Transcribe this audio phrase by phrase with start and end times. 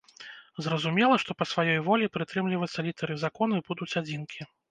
[0.67, 4.41] Зразумела, што па сваёй волі прытрымлівацца літары закону будуць адзінкі.